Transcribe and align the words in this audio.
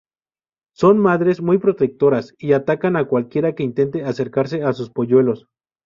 Son 0.73 0.97
madres 0.97 1.43
muy 1.43 1.59
protectoras 1.59 2.33
y 2.39 2.53
atacan 2.53 2.95
a 2.95 3.05
cualquiera 3.05 3.53
que 3.53 3.61
intente 3.61 4.03
acercarse 4.03 4.63
a 4.63 4.73
sus 4.73 4.89
polluelos. 4.89 5.45